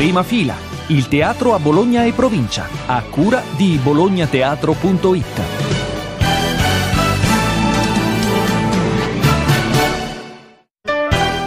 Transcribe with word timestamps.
Prima 0.00 0.22
fila, 0.22 0.54
il 0.86 1.08
teatro 1.08 1.52
a 1.52 1.58
Bologna 1.58 2.06
e 2.06 2.12
provincia, 2.12 2.66
a 2.86 3.02
cura 3.02 3.42
di 3.54 3.78
bolognateatro.it. 3.82 5.40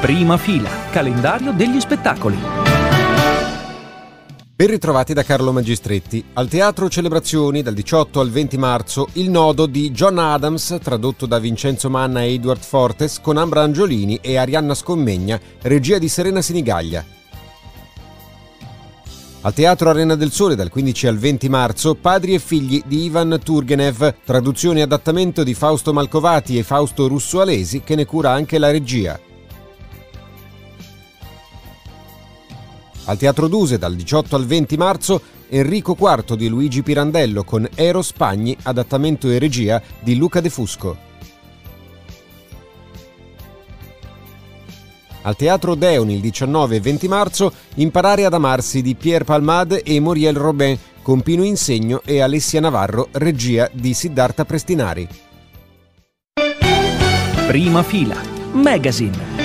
Prima 0.01 0.37
fila, 0.37 0.69
calendario 0.91 1.51
degli 1.51 1.79
spettacoli. 1.79 2.37
Ben 4.55 4.67
ritrovati 4.67 5.13
da 5.13 5.23
Carlo 5.23 5.51
Magistretti. 5.51 6.23
Al 6.33 6.47
Teatro 6.47 6.89
Celebrazioni 6.89 7.63
dal 7.63 7.73
18 7.73 8.19
al 8.19 8.29
20 8.29 8.57
marzo 8.59 9.07
il 9.13 9.31
nodo 9.31 9.65
di 9.65 9.89
John 9.89 10.19
Adams, 10.19 10.77
tradotto 10.79 11.25
da 11.25 11.39
Vincenzo 11.39 11.89
Manna 11.89 12.21
e 12.21 12.33
Edward 12.33 12.61
Fortes, 12.61 13.19
con 13.19 13.37
Ambra 13.37 13.63
Angiolini 13.63 14.19
e 14.21 14.37
Arianna 14.37 14.75
Scommegna, 14.75 15.39
regia 15.63 15.97
di 15.97 16.07
Serena 16.07 16.43
Sinigaglia. 16.43 17.21
Al 19.45 19.53
Teatro 19.53 19.89
Arena 19.89 20.15
del 20.15 20.31
Sole 20.31 20.55
dal 20.55 20.69
15 20.69 21.07
al 21.07 21.17
20 21.17 21.49
marzo 21.49 21.95
Padri 21.95 22.33
e 22.33 22.39
figli 22.39 22.81
di 22.85 23.03
Ivan 23.03 23.41
Turgenev, 23.43 24.15
traduzione 24.23 24.79
e 24.79 24.83
adattamento 24.83 25.43
di 25.43 25.53
Fausto 25.53 25.91
Malcovati 25.91 26.57
e 26.57 26.63
Fausto 26.63 27.09
Russo 27.09 27.41
Alesi 27.41 27.81
che 27.81 27.95
ne 27.95 28.05
cura 28.05 28.31
anche 28.31 28.57
la 28.57 28.71
regia. 28.71 29.19
Al 33.03 33.17
Teatro 33.17 33.49
Duse 33.49 33.77
dal 33.77 33.95
18 33.95 34.33
al 34.33 34.45
20 34.45 34.77
marzo 34.77 35.21
Enrico 35.49 35.97
IV 35.99 36.37
di 36.37 36.47
Luigi 36.47 36.81
Pirandello 36.81 37.43
con 37.43 37.67
Ero 37.75 38.01
Spagni, 38.01 38.55
adattamento 38.63 39.29
e 39.29 39.39
regia 39.39 39.81
di 39.99 40.15
Luca 40.15 40.39
De 40.39 40.49
Fusco. 40.49 41.11
Al 45.23 45.35
Teatro 45.35 45.75
Deon 45.75 46.09
il 46.09 46.19
19 46.19 46.75
e 46.75 46.79
20 46.79 47.07
marzo 47.07 47.53
Imparare 47.75 48.25
ad 48.25 48.33
amarsi 48.33 48.81
di 48.81 48.95
Pierre 48.95 49.23
Palmade 49.23 49.81
e 49.81 49.99
Muriel 49.99 50.35
Robin 50.35 50.77
con 51.01 51.21
Pino 51.21 51.43
Insegno 51.43 52.01
e 52.05 52.21
Alessia 52.21 52.61
Navarro, 52.61 53.09
regia 53.11 53.69
di 53.73 53.93
Siddhartha 53.93 54.45
Prestinari. 54.45 55.07
Prima 57.47 57.83
fila, 57.83 58.15
Magazine. 58.53 59.41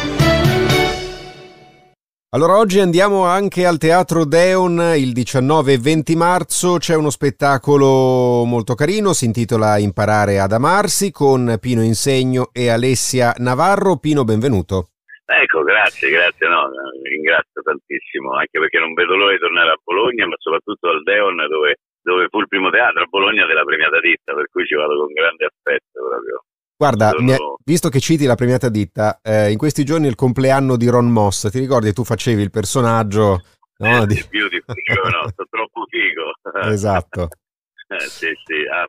Allora 2.31 2.58
oggi 2.58 2.78
andiamo 2.78 3.25
anche 3.25 3.66
al 3.66 3.78
Teatro 3.78 4.25
Deon 4.25 4.92
il 4.97 5.12
19 5.12 5.72
e 5.72 5.78
20 5.78 6.14
marzo, 6.14 6.77
c'è 6.77 6.94
uno 6.94 7.10
spettacolo 7.10 8.44
molto 8.44 8.75
carino, 8.75 9.12
si 9.12 9.25
intitola 9.25 9.78
Imparare 9.78 10.38
ad 10.38 10.53
amarsi 10.53 11.10
con 11.10 11.56
Pino 11.60 11.83
Insegno 11.83 12.50
e 12.53 12.69
Alessia 12.69 13.34
Navarro. 13.38 13.97
Pino, 13.97 14.25
benvenuto. 14.25 14.91
Ecco, 15.31 15.62
grazie, 15.62 16.09
grazie, 16.09 16.48
no, 16.48 16.71
ringrazio 17.03 17.61
tantissimo, 17.61 18.33
anche 18.33 18.59
perché 18.59 18.79
non 18.79 18.95
vedo 18.95 19.15
l'ora 19.15 19.33
di 19.33 19.39
tornare 19.39 19.73
a 19.73 19.81
Bologna, 19.84 20.27
ma 20.27 20.34
soprattutto 20.39 20.89
al 20.89 21.03
Deon 21.03 21.37
dove, 21.48 21.77
dove 22.01 22.29
fu 22.31 22.41
il 22.41 22.48
primo 22.48 22.71
teatro 22.71 23.03
a 23.03 23.07
Bologna 23.07 23.45
della 23.45 23.62
premiata 23.62 24.01
ditta, 24.01 24.33
per 24.33 24.49
cui 24.51 24.65
ci 24.65 24.75
vado 24.75 24.97
con 24.97 25.12
grande 25.12 25.45
affetto 25.45 26.01
proprio. 26.01 26.45
Guarda, 26.75 27.11
sono... 27.11 27.59
visto 27.62 27.91
che 27.91 28.01
citi 28.01 28.25
la 28.25 28.37
premiata 28.37 28.71
ditta, 28.71 29.21
eh, 29.23 29.51
in 29.51 29.59
questi 29.59 29.84
giorni 29.84 30.06
è 30.06 30.09
il 30.09 30.15
compleanno 30.15 30.79
di 30.79 30.89
Ron 30.89 31.12
Moss, 31.12 31.51
ti 31.51 31.59
ricordi 31.59 31.93
tu 31.93 32.05
facevi 32.05 32.41
il 32.41 32.51
personaggio... 32.51 33.43
No, 33.81 34.03
eh, 34.03 34.06
di... 34.06 34.25
Beautiful, 34.31 34.75
no, 35.12 35.29
sto 35.29 35.45
troppo 35.51 35.84
figo. 35.91 36.33
esatto. 36.73 37.29
Eh, 37.91 38.01
sì, 38.01 38.29
sì, 38.45 38.67
ah, 38.71 38.84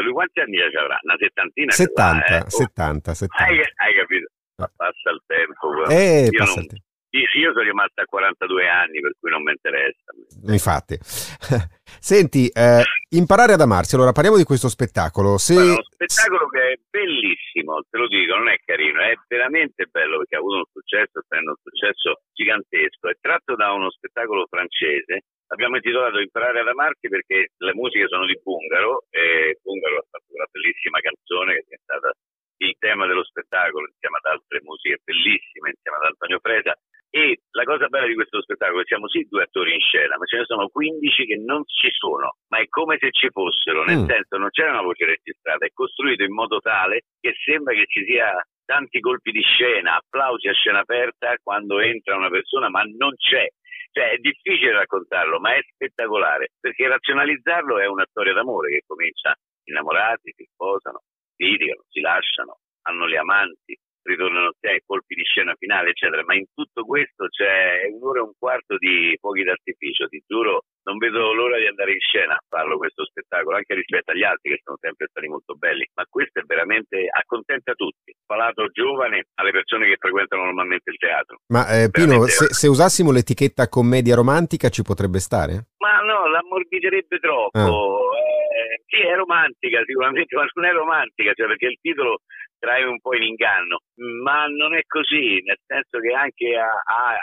lui 0.00 0.12
quanti 0.12 0.40
anni 0.40 0.58
avrà? 0.58 0.98
Una 1.02 1.14
settantina? 1.18 1.70
70, 1.70 2.24
là, 2.30 2.46
eh? 2.46 2.48
70, 2.48 3.12
70. 3.12 3.44
Hai, 3.44 3.58
hai 3.58 3.94
capito? 3.94 4.28
Passa 4.54 5.10
il 5.10 5.22
tempo. 5.26 5.84
Eh, 5.88 6.28
io, 6.30 6.38
passa 6.38 6.54
non, 6.54 6.64
il 6.64 6.68
tempo. 6.68 6.84
Io, 7.14 7.52
sono 7.52 7.62
rimasto 7.62 8.00
a 8.00 8.06
42 8.06 8.68
anni, 8.68 8.98
per 8.98 9.14
cui 9.20 9.30
non 9.30 9.42
mi 9.42 9.52
interessa. 9.52 10.10
Infatti. 10.50 10.98
Senti, 12.02 12.48
eh, 12.48 12.82
imparare 13.14 13.52
ad 13.52 13.60
amarsi. 13.60 13.94
Allora, 13.94 14.10
parliamo 14.10 14.36
di 14.36 14.42
questo 14.42 14.68
spettacolo. 14.68 15.38
Se... 15.38 15.54
Guarda, 15.54 15.78
uno 15.78 15.88
spettacolo 15.94 16.48
che 16.48 16.72
è 16.72 16.76
bellissimo, 16.90 17.82
te 17.88 17.98
lo 17.98 18.08
dico, 18.08 18.34
non 18.34 18.48
è 18.48 18.58
carino, 18.64 19.00
è 19.00 19.14
veramente 19.28 19.86
bello 19.86 20.18
perché 20.18 20.34
ha 20.34 20.38
avuto 20.38 20.66
un 20.66 20.70
successo, 20.72 21.22
sta 21.22 21.38
avendo 21.38 21.54
un 21.54 21.62
successo 21.62 22.22
gigantesco. 22.34 23.08
È 23.08 23.16
tratto 23.20 23.54
da 23.54 23.70
uno 23.70 23.90
spettacolo 23.90 24.46
francese. 24.50 25.22
Abbiamo 25.54 25.76
intitolato 25.76 26.18
Imparare 26.18 26.60
ad 26.60 26.68
amarsi 26.68 27.06
perché 27.06 27.52
le 27.54 27.74
musiche 27.74 28.08
sono 28.08 28.26
di 28.26 28.34
Bungaro 28.42 29.06
e 29.10 29.60
Bungaro 29.62 29.98
ha 29.98 30.06
fatto 30.10 30.34
una 30.34 30.48
bellissima 30.50 30.98
canzone 30.98 31.52
che 31.54 31.60
è 31.60 31.64
diventata 31.68 32.10
il 32.58 32.76
tema 32.78 33.06
dello 33.06 33.24
spettacolo 33.24 33.86
insieme 33.86 34.18
ad 34.18 34.32
altre 34.32 34.60
musiche 34.62 35.00
bellissime, 35.02 35.70
insieme 35.70 35.98
ad 35.98 36.10
Antonio 36.10 36.40
Preda. 36.40 36.74
E 37.14 37.38
la 37.50 37.62
cosa 37.62 37.86
bella 37.86 38.06
di 38.06 38.14
questo 38.14 38.42
spettacolo 38.42 38.80
è 38.80 38.82
che 38.82 38.88
siamo 38.88 39.06
sì 39.06 39.22
due 39.30 39.44
attori 39.44 39.72
in 39.72 39.78
scena, 39.78 40.18
ma 40.18 40.24
ce 40.24 40.38
ne 40.38 40.44
sono 40.46 40.66
15 40.66 41.26
che 41.26 41.36
non 41.36 41.62
ci 41.64 41.88
sono, 41.92 42.38
ma 42.48 42.58
è 42.58 42.66
come 42.66 42.96
se 42.98 43.10
ci 43.12 43.30
fossero, 43.30 43.84
nel 43.84 44.02
mm. 44.02 44.06
senso 44.06 44.36
non 44.36 44.50
c'è 44.50 44.68
una 44.68 44.82
voce 44.82 45.06
registrata, 45.06 45.64
è 45.64 45.70
costruito 45.72 46.24
in 46.24 46.34
modo 46.34 46.58
tale 46.58 47.02
che 47.20 47.34
sembra 47.44 47.72
che 47.72 47.86
ci 47.86 48.04
sia 48.04 48.34
tanti 48.64 48.98
colpi 48.98 49.30
di 49.30 49.42
scena, 49.42 49.94
applausi 49.94 50.48
a 50.48 50.54
scena 50.54 50.80
aperta 50.80 51.36
quando 51.40 51.78
entra 51.78 52.16
una 52.16 52.30
persona, 52.30 52.68
ma 52.68 52.82
non 52.82 53.14
c'è. 53.14 53.46
Cioè 53.92 54.10
è 54.10 54.16
difficile 54.16 54.72
raccontarlo, 54.72 55.38
ma 55.38 55.54
è 55.54 55.60
spettacolare, 55.62 56.50
perché 56.58 56.88
razionalizzarlo 56.88 57.78
è 57.78 57.86
una 57.86 58.06
storia 58.10 58.32
d'amore 58.32 58.70
che 58.70 58.82
comincia 58.84 59.32
innamorati, 59.68 60.32
si 60.34 60.44
sposano, 60.50 61.02
litigano, 61.36 61.84
si 61.88 62.00
lasciano, 62.00 62.58
hanno 62.82 63.06
le 63.06 63.18
amanti, 63.18 63.78
ritornano 64.04 64.48
a 64.48 64.54
te, 64.58 64.82
colpi 64.84 65.14
di 65.14 65.24
scena 65.24 65.54
finale, 65.56 65.90
eccetera. 65.90 66.22
Ma 66.24 66.34
in 66.34 66.44
tutto 66.52 66.84
questo 66.84 67.26
c'è 67.28 67.88
un'ora 67.90 68.20
e 68.20 68.22
un 68.22 68.32
quarto 68.38 68.76
di 68.76 69.16
fuochi 69.18 69.42
d'artificio, 69.42 70.06
ti 70.08 70.22
giuro, 70.26 70.64
non 70.84 70.98
vedo 70.98 71.32
l'ora 71.32 71.58
di 71.58 71.66
andare 71.66 71.92
in 71.92 72.00
scena 72.00 72.34
a 72.34 72.44
farlo 72.46 72.76
questo 72.76 73.04
spettacolo, 73.04 73.56
anche 73.56 73.74
rispetto 73.74 74.10
agli 74.12 74.22
altri 74.22 74.50
che 74.50 74.60
sono 74.62 74.76
sempre 74.80 75.06
stati 75.08 75.26
molto 75.28 75.54
belli. 75.54 75.88
Ma 75.94 76.04
questo 76.08 76.40
è 76.40 76.42
veramente 76.44 77.08
accontenta 77.10 77.72
tutti, 77.74 78.03
palato 78.26 78.68
giovane 78.68 79.26
alle 79.34 79.50
persone 79.50 79.86
che 79.86 79.96
frequentano 79.98 80.44
normalmente 80.44 80.90
il 80.90 80.96
teatro. 80.96 81.38
Ma 81.48 81.66
eh, 81.68 81.90
Pino, 81.90 82.26
se, 82.26 82.52
se, 82.52 82.68
usassimo 82.68 83.10
l'etichetta 83.10 83.68
commedia 83.68 84.14
romantica 84.14 84.68
ci 84.68 84.82
potrebbe 84.82 85.18
stare? 85.18 85.68
Ma 85.78 86.00
no, 86.00 86.26
l'ammorbiderebbe 86.26 87.18
troppo. 87.18 87.58
Ah. 87.58 87.68
Eh, 87.68 88.82
sì, 88.86 89.00
è 89.00 89.14
romantica 89.14 89.82
sicuramente, 89.84 90.34
ma 90.36 90.46
non 90.54 90.64
è 90.64 90.72
romantica, 90.72 91.32
cioè 91.34 91.46
perché 91.46 91.66
il 91.66 91.78
titolo 91.80 92.20
trae 92.58 92.84
un 92.84 92.98
po' 93.00 93.14
in 93.14 93.22
inganno, 93.22 93.80
ma 94.22 94.46
non 94.46 94.74
è 94.74 94.80
così, 94.86 95.42
nel 95.44 95.58
senso 95.66 95.98
che 96.00 96.14
anche 96.14 96.56
a, 96.56 96.64
a, 96.64 97.16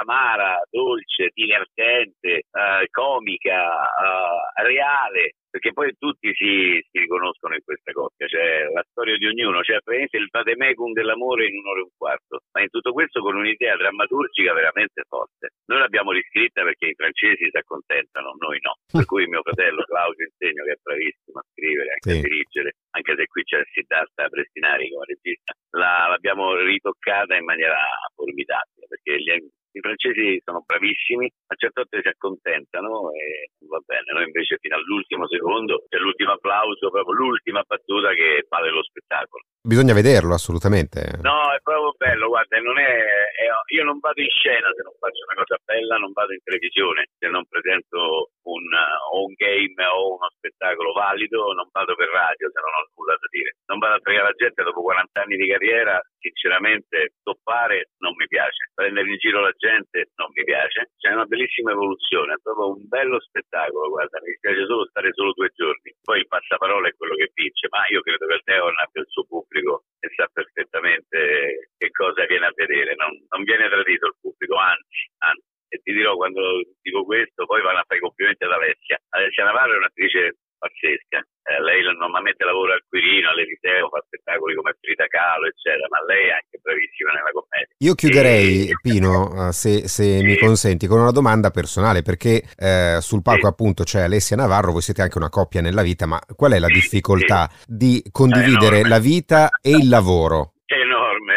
amara, 0.00 0.60
dolce, 0.70 1.30
divertente, 1.32 2.42
uh, 2.50 2.84
comica, 2.90 3.72
uh, 3.72 4.62
reale, 4.62 5.34
perché 5.50 5.72
poi 5.72 5.94
tutti 5.98 6.28
si, 6.34 6.78
si, 6.90 6.98
riconoscono 6.98 7.54
in 7.54 7.64
questa 7.64 7.92
coppia, 7.92 8.26
cioè 8.26 8.68
la 8.72 8.84
storia 8.90 9.16
di 9.16 9.26
ognuno, 9.26 9.62
cioè 9.62 9.80
praticamente 9.80 10.18
il 10.18 10.28
vademecum 10.30 10.92
dell'amore 10.92 11.46
in 11.46 11.56
un'ora 11.56 11.80
e 11.80 11.82
un 11.82 11.96
quarto, 11.96 12.40
ma 12.52 12.62
in 12.62 12.68
tutto 12.68 12.92
questo 12.92 13.20
con 13.20 13.36
un'idea 13.36 13.76
drammaturgica 13.76 14.52
veramente 14.52 15.02
forte. 15.08 15.56
Noi 15.66 15.80
l'abbiamo 15.80 16.12
riscritta 16.12 16.62
perché 16.62 16.88
i 16.88 16.94
francesi 16.94 17.48
si 17.48 17.56
accontentano, 17.56 18.34
noi 18.38 18.58
no, 18.60 18.76
per 18.92 19.04
cui 19.04 19.26
mio 19.26 19.42
fratello 19.42 19.82
Claudio 19.84 20.28
Insegno 20.28 20.64
che 20.64 20.72
è 20.72 20.80
bravissimo 20.82 21.38
a 21.38 21.46
scrivere, 21.52 21.90
anche 21.96 22.10
sì. 22.12 22.18
a 22.18 22.20
dirigere, 22.20 22.68
anche 22.90 23.14
se 23.16 23.26
qui 23.26 23.42
c'è 23.42 23.62
Siddhartha 23.72 24.28
Prestinari 24.28 24.90
come 24.92 25.06
regista, 25.08 25.52
la, 25.70 26.06
l'abbiamo 26.08 26.54
ritoccata 26.56 27.34
in 27.36 27.44
maniera 27.44 27.80
formidabile, 28.14 28.86
perché 28.86 29.16
gli, 29.16 29.32
i 29.78 29.80
francesi 29.80 30.40
sono 30.44 30.62
bravissimi, 30.66 31.26
a 31.26 31.54
certe 31.54 31.82
volte 31.82 32.02
si 32.02 32.08
accontentano 32.08 33.10
e 33.14 33.50
va 33.66 33.80
bene, 33.86 34.12
noi 34.12 34.24
invece 34.26 34.58
fino 34.60 34.76
all'ultimo 34.76 35.26
secondo 35.26 35.84
c'è 35.88 35.98
l'ultimo 35.98 36.32
applauso, 36.32 36.90
proprio 36.90 37.14
l'ultima 37.14 37.62
battuta 37.66 38.10
che 38.12 38.44
vale 38.48 38.70
lo 38.70 38.82
spettacolo. 38.82 39.42
Bisogna 39.62 39.94
vederlo 39.94 40.34
assolutamente. 40.34 41.18
No, 41.22 41.52
è 41.52 41.60
proprio 41.62 41.94
bello, 41.96 42.28
guarda, 42.28 42.58
non 42.58 42.78
è, 42.78 42.88
è, 42.88 43.46
io 43.74 43.84
non 43.84 43.98
vado 43.98 44.20
in 44.20 44.30
scena 44.30 44.68
se 44.74 44.82
non 44.82 44.94
faccio 44.98 45.24
una 45.28 45.38
cosa 45.42 45.56
bella, 45.64 45.96
non 45.96 46.12
vado 46.12 46.32
in 46.32 46.42
televisione 46.42 47.08
se 47.18 47.28
non 47.28 47.44
presento 47.46 48.30
un, 48.48 48.64
o 49.12 49.24
un 49.26 49.34
game 49.36 49.76
o 49.84 50.16
uno 50.16 50.28
spettacolo 50.36 50.92
valido, 50.92 51.52
non 51.52 51.68
vado 51.72 51.94
per 51.94 52.08
radio 52.08 52.48
se 52.48 52.60
non 52.60 52.72
ho 52.72 52.82
nulla 52.96 53.16
da 53.20 53.28
dire. 53.30 53.56
Non 53.66 53.78
vado 53.78 53.94
a 53.96 54.02
fregare 54.02 54.32
la 54.32 54.40
gente 54.40 54.62
dopo 54.62 54.82
40 54.82 55.22
anni 55.22 55.36
di 55.36 55.48
carriera, 55.48 56.00
sinceramente 56.18 57.14
toppare 57.22 57.92
non 57.98 58.14
mi 58.16 58.26
piace, 58.26 58.72
prendere 58.74 59.08
in 59.08 59.16
giro 59.16 59.40
la 59.40 59.54
gente 59.56 60.10
non 60.16 60.28
mi 60.32 60.44
piace. 60.44 60.90
C'è 60.96 61.12
una 61.12 61.28
bellissima 61.28 61.72
evoluzione, 61.72 62.34
è 62.34 62.42
proprio 62.42 62.74
un 62.74 62.88
bello 62.88 63.20
spettacolo, 63.20 63.88
guarda, 63.88 64.18
mi 64.22 64.36
piace 64.40 64.64
solo 64.66 64.86
stare 64.88 65.12
solo 65.12 65.32
due 65.32 65.50
giorni. 65.54 65.92
Poi 66.02 66.20
il 66.20 66.26
passaparola 66.26 66.88
è 66.88 66.96
quello 66.96 67.14
che 67.14 67.30
vince, 67.34 67.68
ma 67.70 67.84
io 67.88 68.00
credo 68.00 68.26
che 68.26 68.34
il 68.34 68.42
Teon 68.44 68.74
abbia 68.78 69.02
il 69.02 69.08
suo 69.08 69.24
pubblico 69.24 69.84
e 70.00 70.08
sa 70.14 70.28
perfettamente 70.32 71.70
che 71.76 71.90
cosa 71.90 72.24
viene 72.26 72.46
a 72.46 72.52
vedere, 72.54 72.94
non, 72.94 73.10
non 73.28 73.44
viene 73.44 73.68
tradito 73.68 74.06
il 74.06 74.16
pubblico, 74.20 74.56
anzi, 74.56 75.10
anzi 75.18 75.46
e 75.68 75.80
ti 75.82 75.92
dirò 75.92 76.16
quando 76.16 76.40
dico 76.80 77.04
questo, 77.04 77.44
poi 77.44 77.60
vanno 77.60 77.80
a 77.80 77.84
complimenti 78.28 78.44
ad 78.44 78.52
Alessia. 78.52 79.00
Alessia 79.10 79.44
Navarro 79.44 79.72
è 79.72 79.76
un'attrice 79.78 80.36
pazzesca. 80.58 81.18
Eh, 81.48 81.62
lei 81.62 81.82
normalmente 81.82 82.44
lavora 82.44 82.74
al 82.74 82.84
Quirino, 82.86 83.30
all'Eliseo, 83.30 83.88
fa 83.88 84.02
spettacoli 84.04 84.54
come 84.54 84.76
Frida 84.78 85.06
Kahlo, 85.06 85.46
eccetera, 85.46 85.86
ma 85.88 86.04
lei 86.04 86.28
è 86.28 86.32
anche 86.32 86.58
bravissima 86.60 87.12
nella 87.12 87.32
commedia. 87.32 87.74
Io 87.78 87.94
chiuderei, 87.94 88.68
e... 88.68 88.74
Pino, 88.82 89.52
se, 89.52 89.88
se 89.88 90.18
sì. 90.18 90.22
mi 90.22 90.36
consenti, 90.36 90.86
con 90.86 91.00
una 91.00 91.12
domanda 91.12 91.50
personale, 91.50 92.02
perché 92.02 92.42
eh, 92.58 92.98
sul 93.00 93.22
palco 93.22 93.46
sì. 93.46 93.52
appunto 93.54 93.84
c'è 93.84 94.02
Alessia 94.02 94.36
Navarro, 94.36 94.72
voi 94.72 94.82
siete 94.82 95.00
anche 95.00 95.16
una 95.16 95.30
coppia 95.30 95.62
nella 95.62 95.82
vita, 95.82 96.04
ma 96.04 96.20
qual 96.36 96.52
è 96.52 96.58
la 96.58 96.66
difficoltà 96.66 97.48
di 97.64 98.02
condividere 98.10 98.82
la 98.86 98.98
vita 98.98 99.48
e 99.62 99.70
il 99.70 99.88
lavoro? 99.88 100.57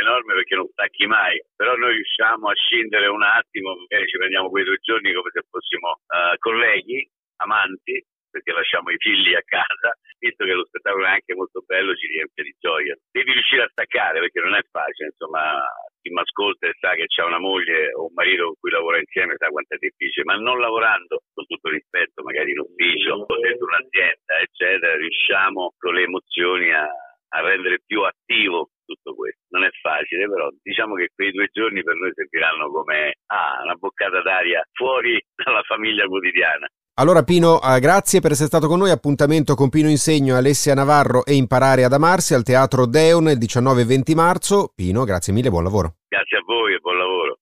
Enorme, 0.02 0.34
perché 0.34 0.56
non 0.56 0.68
stacchi 0.74 1.06
mai, 1.06 1.40
però 1.56 1.76
noi 1.76 1.94
riusciamo 1.94 2.50
a 2.50 2.54
scendere 2.56 3.06
un 3.06 3.22
attimo, 3.22 3.76
magari 3.76 4.08
ci 4.10 4.18
prendiamo 4.18 4.50
quei 4.50 4.66
due 4.66 4.78
giorni 4.82 5.14
come 5.14 5.30
se 5.32 5.46
fossimo 5.48 6.02
uh, 6.10 6.36
colleghi, 6.40 7.08
amanti, 7.38 8.02
perché 8.32 8.52
lasciamo 8.52 8.90
i 8.90 8.98
figli 8.98 9.36
a 9.36 9.44
casa, 9.46 9.94
visto 10.18 10.46
che 10.46 10.54
lo 10.54 10.66
spettacolo 10.66 11.06
è 11.06 11.10
anche 11.10 11.36
molto 11.36 11.62
bello, 11.66 11.94
ci 11.94 12.08
riempie 12.08 12.44
di 12.44 12.56
gioia. 12.58 12.96
Devi 13.12 13.34
riuscire 13.34 13.64
a 13.64 13.70
staccare 13.70 14.20
perché 14.20 14.40
non 14.40 14.56
è 14.56 14.64
facile, 14.72 15.10
insomma, 15.12 15.62
chi 16.02 16.10
mi 16.10 16.22
ascolta 16.22 16.68
e 16.68 16.74
sa 16.80 16.96
che 16.96 17.06
c'è 17.06 17.24
una 17.24 17.40
moglie 17.40 17.94
o 17.94 18.08
un 18.08 18.14
marito 18.16 18.46
con 18.46 18.56
cui 18.60 18.72
lavora 18.72 18.98
insieme 18.98 19.36
sa 19.38 19.54
quanto 19.54 19.76
è 19.76 19.78
difficile, 19.78 20.26
ma 20.26 20.36
non 20.36 20.60
lavorando 20.60 21.22
con 21.34 21.46
tutto 21.46 21.70
rispetto, 21.70 22.24
magari 22.24 22.52
in 22.52 22.60
ufficio 22.60 23.22
o 23.22 23.40
dentro 23.40 23.68
un'azienda, 23.68 24.40
eccetera, 24.42 24.96
riusciamo 24.96 25.76
con 25.78 25.94
le 25.94 26.04
emozioni 26.04 26.74
a, 26.74 26.90
a 27.34 27.42
rendere 27.42 27.80
più 27.86 28.02
attivo 28.02 28.70
tutto 28.86 29.16
questo. 29.16 29.42
Non 29.50 29.64
è 29.64 29.70
facile, 29.82 30.28
però 30.28 30.50
diciamo 30.62 30.96
che 30.96 31.10
quei 31.14 31.32
due 31.32 31.48
giorni 31.52 31.84
per 31.84 31.96
noi 31.96 32.12
serviranno 32.14 32.70
come 32.72 33.16
ah, 33.28 33.62
una 33.64 33.76
boccata 33.76 34.22
d'aria 34.22 34.64
fuori 34.72 35.20
dalla 35.36 35.62
famiglia 35.64 36.06
quotidiana. 36.06 36.68
Allora 37.00 37.24
Pino, 37.24 37.60
eh, 37.62 37.80
grazie 37.80 38.20
per 38.20 38.32
essere 38.32 38.48
stato 38.48 38.68
con 38.68 38.80
noi. 38.80 38.92
Appuntamento 38.92 39.56
con 39.56 39.70
Pino 39.70 39.90
Insegno, 39.90 40.36
Alessia 40.36 40.74
Navarro 40.74 41.26
e 41.26 41.36
Imparare 41.36 41.84
ad 41.84 41.94
amarsi 41.94 42.34
al 42.34 42.44
Teatro 42.44 42.86
Deon 42.86 43.30
il 43.30 43.38
19 43.38 43.82
e 43.82 43.86
20 43.86 44.14
marzo. 44.14 44.72
Pino, 44.76 45.04
grazie 45.06 45.34
mille, 45.34 45.50
buon 45.50 45.64
lavoro. 45.64 45.96
Grazie 46.08 46.38
a 46.38 46.42
voi 46.46 46.74
e 46.74 46.80
buon 46.80 46.98
lavoro. 46.98 47.38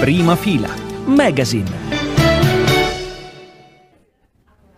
Prima 0.00 0.36
fila, 0.36 0.68
Magazine. 1.06 1.95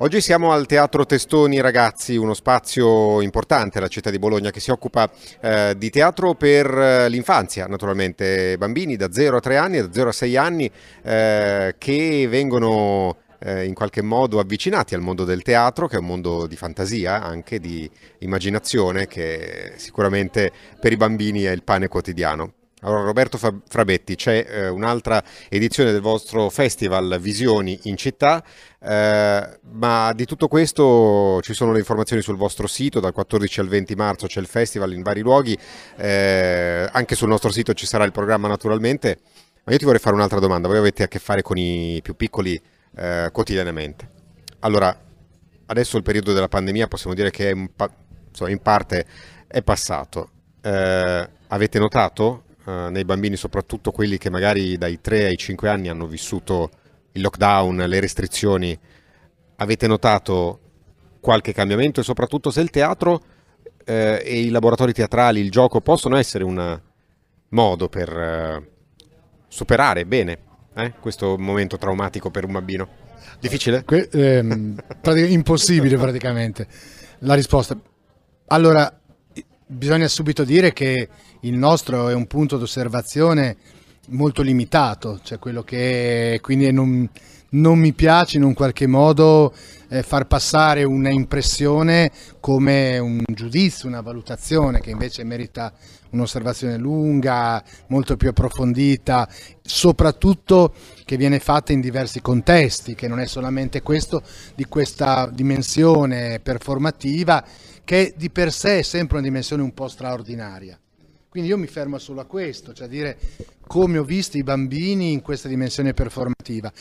Oggi 0.00 0.20
siamo 0.20 0.52
al 0.52 0.66
Teatro 0.66 1.04
Testoni 1.04 1.60
Ragazzi, 1.60 2.14
uno 2.14 2.32
spazio 2.32 3.20
importante 3.20 3.78
alla 3.78 3.88
città 3.88 4.10
di 4.10 4.20
Bologna 4.20 4.52
che 4.52 4.60
si 4.60 4.70
occupa 4.70 5.10
eh, 5.40 5.74
di 5.76 5.90
teatro 5.90 6.34
per 6.34 6.66
eh, 6.66 7.08
l'infanzia, 7.08 7.66
naturalmente, 7.66 8.56
bambini 8.58 8.94
da 8.94 9.10
0 9.10 9.38
a 9.38 9.40
3 9.40 9.56
anni, 9.56 9.80
da 9.80 9.92
0 9.92 10.10
a 10.10 10.12
6 10.12 10.36
anni 10.36 10.70
eh, 11.02 11.74
che 11.78 12.26
vengono 12.30 13.16
eh, 13.40 13.64
in 13.64 13.74
qualche 13.74 14.02
modo 14.02 14.38
avvicinati 14.38 14.94
al 14.94 15.00
mondo 15.00 15.24
del 15.24 15.42
teatro, 15.42 15.88
che 15.88 15.96
è 15.96 15.98
un 15.98 16.06
mondo 16.06 16.46
di 16.46 16.54
fantasia, 16.54 17.20
anche 17.20 17.58
di 17.58 17.90
immaginazione, 18.18 19.08
che 19.08 19.72
sicuramente 19.78 20.52
per 20.78 20.92
i 20.92 20.96
bambini 20.96 21.42
è 21.42 21.50
il 21.50 21.64
pane 21.64 21.88
quotidiano. 21.88 22.52
Allora 22.82 23.02
Roberto 23.02 23.38
Frabetti, 23.38 24.14
c'è 24.14 24.46
eh, 24.48 24.69
un'altra 24.69 25.20
edizione 25.48 25.90
del 25.90 26.00
vostro 26.00 26.48
festival 26.48 27.19
Visioni 27.20 27.76
in 27.84 27.96
città, 27.96 28.44
eh, 28.80 29.58
ma 29.72 30.12
di 30.12 30.25
tutto 30.26 30.46
questo 30.46 31.40
ci 31.42 31.54
sono 31.54 31.72
le 31.72 31.80
informazioni 31.80 32.22
sul 32.22 32.36
vostro 32.36 32.69
sito, 32.69 33.00
dal 33.00 33.12
14 33.12 33.60
al 33.60 33.69
20 33.69 33.94
marzo 33.96 34.26
c'è 34.28 34.38
il 34.38 34.46
festival 34.46 34.92
in 34.92 35.02
vari 35.02 35.22
luoghi, 35.22 35.58
eh, 35.96 36.88
anche 36.92 37.16
sul 37.16 37.28
nostro 37.28 37.50
sito 37.50 37.75
ci 37.75 37.84
sarà 37.84 38.04
il 38.04 38.12
programma 38.12 38.46
naturalmente, 38.46 39.19
ma 39.64 39.72
io 39.72 39.78
ti 39.78 39.84
vorrei 39.84 40.00
fare 40.00 40.14
un'altra 40.14 40.38
domanda, 40.38 40.69
voi 40.69 40.78
avete 40.78 41.02
a 41.02 41.08
che 41.08 41.19
fare 41.19 41.42
con 41.42 41.56
i 41.56 41.98
più 42.00 42.14
piccoli 42.14 42.60
eh, 42.96 43.31
quotidianamente. 43.32 44.08
Allora, 44.60 44.96
adesso 45.66 45.96
il 45.96 46.04
periodo 46.04 46.32
della 46.32 46.48
pandemia 46.48 46.86
possiamo 46.86 47.16
dire 47.16 47.31
che 47.31 47.50
in, 47.50 47.69
insomma, 48.28 48.50
in 48.50 48.60
parte 48.60 49.04
è 49.48 49.62
passato. 49.62 50.31
Eh, 50.60 51.28
avete 51.48 51.78
notato 51.78 52.44
eh, 52.69 52.91
nei 52.91 53.06
bambini, 53.06 53.37
soprattutto 53.37 53.93
quelli 53.93 54.19
che 54.19 54.29
magari 54.29 54.76
dai 54.76 55.00
3 55.00 55.25
ai 55.25 55.38
5 55.38 55.70
anni 55.70 55.88
hanno 55.88 56.06
vissuto 56.06 56.70
il 57.12 57.23
lockdown, 57.23 57.76
le 57.76 58.00
restrizioni, 58.00 58.79
avete 59.56 59.87
notato 59.87 60.61
qualche 61.20 61.55
cambiamento 61.55 62.00
e 62.00 62.05
soprattutto 62.05 62.50
se 62.50 62.61
il 62.61 62.69
teatro 62.69 63.23
eh, 63.85 64.23
e 64.23 64.41
i 64.41 64.50
laboratori 64.50 64.93
teatrali, 64.93 65.41
il 65.41 65.50
gioco 65.50 65.81
possono 65.81 66.17
essere 66.17 66.44
un 66.44 66.79
modo 67.49 67.88
per 67.88 68.09
eh, 68.11 68.70
superare 69.49 70.05
bene 70.05 70.38
eh, 70.75 70.93
questo 71.00 71.38
momento 71.38 71.79
traumatico 71.79 72.31
per 72.31 72.44
un 72.44 72.53
bambino? 72.53 72.88
Difficile? 73.41 73.82
Que- 73.85 74.09
ehm, 74.12 74.76
pratic- 75.00 75.31
impossibile 75.31 75.97
praticamente. 75.97 76.67
La 77.20 77.35
risposta. 77.35 77.79
Allora, 78.49 78.97
bisogna 79.69 80.09
subito 80.09 80.44
dire 80.44 80.73
che 80.73 81.09
il 81.41 81.55
nostro 81.55 82.09
è 82.09 82.15
un 82.15 82.26
punto 82.26 82.56
d'osservazione 82.56 83.56
molto 84.09 84.43
limitato, 84.43 85.20
cioè 85.23 85.38
quello 85.38 85.62
che 85.62 86.38
quindi 86.43 86.73
non, 86.73 87.09
non 87.50 87.78
mi 87.78 87.92
piace 87.92 88.36
in 88.36 88.42
un 88.42 88.54
qualche 88.54 88.86
modo 88.86 89.54
eh, 89.88 90.02
far 90.02 90.26
passare 90.26 90.84
un'impressione 90.84 92.10
come 92.40 92.98
un 92.98 93.22
giudizio, 93.26 93.88
una 93.88 94.02
valutazione 94.02 94.80
che 94.80 94.90
invece 94.90 95.24
merita 95.24 95.72
un'osservazione 96.10 96.76
lunga, 96.76 97.62
molto 97.88 98.16
più 98.16 98.28
approfondita, 98.30 99.28
soprattutto 99.62 100.74
che 101.04 101.16
viene 101.16 101.38
fatta 101.38 101.72
in 101.72 101.80
diversi 101.80 102.20
contesti, 102.20 102.94
che 102.94 103.08
non 103.08 103.20
è 103.20 103.26
solamente 103.26 103.82
questo 103.82 104.22
di 104.54 104.64
questa 104.66 105.30
dimensione 105.32 106.40
performativa 106.40 107.44
che 107.84 108.12
di 108.16 108.28
per 108.28 108.52
sé 108.52 108.80
è 108.80 108.82
sempre 108.82 109.16
una 109.16 109.26
dimensione 109.26 109.62
un 109.62 109.72
po' 109.72 109.88
straordinaria. 109.88 110.78
Quindi 111.30 111.48
io 111.48 111.58
mi 111.58 111.66
fermo 111.66 111.98
solo 111.98 112.20
a 112.20 112.26
questo, 112.26 112.74
cioè 112.74 112.86
a 112.86 112.90
dire 112.90 113.18
come 113.66 113.98
ho 113.98 114.04
visto 114.04 114.36
i 114.36 114.42
bambini 114.42 115.12
in 115.12 115.22
questa 115.22 115.48
dimensione 115.48 115.94
performativa. 115.94 116.72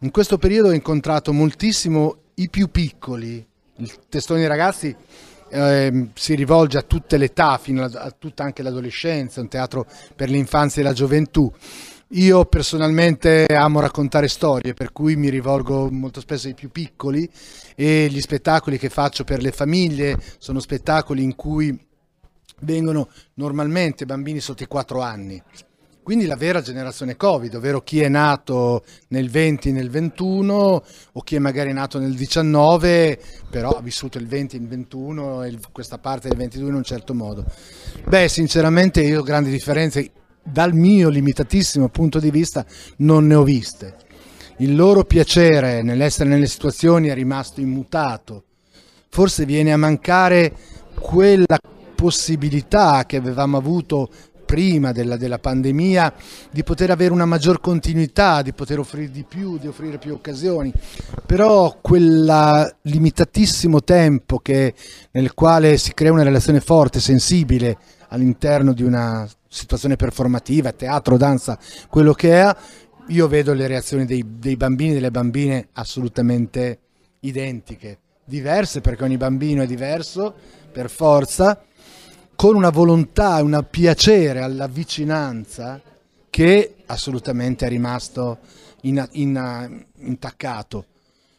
In 0.00 0.10
questo 0.10 0.36
periodo 0.36 0.68
ho 0.68 0.72
incontrato 0.72 1.32
moltissimo 1.32 2.16
i 2.34 2.50
più 2.50 2.70
piccoli, 2.70 3.44
il 3.76 3.98
testone 4.10 4.40
dei 4.40 4.48
ragazzi 4.48 4.94
eh, 5.48 6.08
si 6.12 6.34
rivolge 6.34 6.76
a 6.76 6.82
tutte 6.82 7.16
le 7.16 7.24
età, 7.24 7.56
fino 7.56 7.82
a, 7.82 7.90
a 7.94 8.10
tutta 8.10 8.44
anche 8.44 8.62
l'adolescenza, 8.62 9.40
un 9.40 9.48
teatro 9.48 9.86
per 10.14 10.28
l'infanzia 10.28 10.82
e 10.82 10.84
la 10.84 10.92
gioventù. 10.92 11.50
Io 12.10 12.44
personalmente 12.44 13.46
amo 13.46 13.80
raccontare 13.80 14.28
storie, 14.28 14.74
per 14.74 14.92
cui 14.92 15.16
mi 15.16 15.30
rivolgo 15.30 15.90
molto 15.90 16.20
spesso 16.20 16.46
ai 16.46 16.54
più 16.54 16.70
piccoli 16.70 17.26
e 17.74 18.08
gli 18.10 18.20
spettacoli 18.20 18.76
che 18.76 18.90
faccio 18.90 19.24
per 19.24 19.40
le 19.40 19.50
famiglie 19.50 20.18
sono 20.36 20.60
spettacoli 20.60 21.22
in 21.22 21.34
cui 21.34 21.74
vengono 22.60 23.08
normalmente 23.34 24.04
bambini 24.04 24.40
sotto 24.40 24.62
i 24.62 24.66
4 24.66 25.00
anni. 25.00 25.42
Quindi 26.06 26.26
la 26.26 26.36
vera 26.36 26.60
generazione 26.60 27.16
Covid, 27.16 27.56
ovvero 27.56 27.80
chi 27.80 28.00
è 28.00 28.08
nato 28.08 28.84
nel 29.08 29.28
20, 29.28 29.72
nel 29.72 29.90
21 29.90 30.84
o 31.12 31.20
chi 31.22 31.34
è 31.34 31.40
magari 31.40 31.72
nato 31.72 31.98
nel 31.98 32.14
19, 32.14 33.18
però 33.50 33.70
ha 33.70 33.80
vissuto 33.80 34.16
il 34.16 34.28
20, 34.28 34.54
il 34.54 34.68
21 34.68 35.42
e 35.42 35.58
questa 35.72 35.98
parte 35.98 36.28
del 36.28 36.36
22 36.36 36.68
in 36.68 36.74
un 36.76 36.84
certo 36.84 37.12
modo. 37.12 37.44
Beh, 38.06 38.28
sinceramente 38.28 39.02
io 39.02 39.24
grandi 39.24 39.50
differenze 39.50 40.12
dal 40.44 40.74
mio 40.74 41.08
limitatissimo 41.08 41.88
punto 41.88 42.20
di 42.20 42.30
vista 42.30 42.64
non 42.98 43.26
ne 43.26 43.34
ho 43.34 43.42
viste. 43.42 43.96
Il 44.58 44.76
loro 44.76 45.02
piacere 45.02 45.82
nell'essere 45.82 46.28
nelle 46.28 46.46
situazioni 46.46 47.08
è 47.08 47.14
rimasto 47.14 47.60
immutato. 47.60 48.44
Forse 49.08 49.44
viene 49.44 49.72
a 49.72 49.76
mancare 49.76 50.54
quella 51.00 51.58
possibilità 51.96 53.06
che 53.06 53.16
avevamo 53.16 53.56
avuto 53.56 54.08
prima 54.46 54.92
della, 54.92 55.16
della, 55.16 55.38
pandemia 55.38 56.14
di 56.50 56.62
poter 56.62 56.90
avere 56.90 57.12
una 57.12 57.26
maggior 57.26 57.60
continuità, 57.60 58.40
di 58.40 58.54
poter 58.54 58.78
offrire 58.78 59.10
di 59.10 59.24
più, 59.24 59.58
di 59.58 59.66
offrire 59.66 59.98
più 59.98 60.14
occasioni, 60.14 60.72
però 61.26 61.76
quel 61.82 62.74
limitatissimo 62.82 63.82
tempo 63.82 64.38
che, 64.38 64.72
nel 65.10 65.34
quale 65.34 65.76
si 65.76 65.92
crea 65.92 66.12
una 66.12 66.22
relazione 66.22 66.60
forte, 66.60 67.00
sensibile 67.00 67.76
all'interno 68.08 68.72
di 68.72 68.82
una 68.82 69.28
situazione 69.48 69.96
performativa, 69.96 70.72
teatro, 70.72 71.16
danza, 71.16 71.58
quello 71.88 72.12
che 72.12 72.40
è, 72.40 72.56
io 73.08 73.28
vedo 73.28 73.52
le 73.52 73.66
reazioni 73.66 74.04
dei, 74.04 74.24
dei 74.38 74.56
bambini 74.56 74.90
e 74.90 74.94
delle 74.94 75.10
bambine 75.10 75.68
assolutamente 75.72 76.78
identiche, 77.20 77.98
diverse 78.24 78.80
perché 78.80 79.04
ogni 79.04 79.16
bambino 79.16 79.62
è 79.62 79.66
diverso 79.66 80.34
per 80.72 80.90
forza, 80.90 81.62
con 82.36 82.54
una 82.54 82.70
volontà 82.70 83.42
un 83.42 83.66
piacere 83.68 84.42
alla 84.42 84.68
vicinanza 84.68 85.80
che 86.28 86.74
assolutamente 86.84 87.64
è 87.64 87.68
rimasto 87.70 88.38
in, 88.82 89.04
in, 89.12 89.84
intaccato. 90.00 90.84